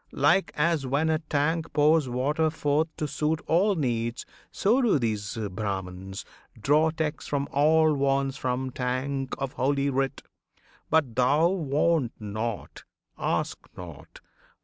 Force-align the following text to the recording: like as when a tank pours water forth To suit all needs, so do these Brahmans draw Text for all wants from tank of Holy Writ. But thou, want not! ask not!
like 0.13 0.51
as 0.55 0.83
when 0.83 1.11
a 1.11 1.19
tank 1.19 1.71
pours 1.73 2.09
water 2.09 2.49
forth 2.49 2.87
To 2.97 3.07
suit 3.07 3.39
all 3.45 3.75
needs, 3.75 4.25
so 4.49 4.81
do 4.81 4.97
these 4.97 5.35
Brahmans 5.51 6.25
draw 6.59 6.89
Text 6.89 7.29
for 7.29 7.43
all 7.51 7.93
wants 7.93 8.35
from 8.35 8.71
tank 8.71 9.35
of 9.37 9.53
Holy 9.53 9.91
Writ. 9.91 10.23
But 10.89 11.15
thou, 11.15 11.49
want 11.49 12.13
not! 12.19 12.83
ask 13.15 13.59
not! 13.77 14.21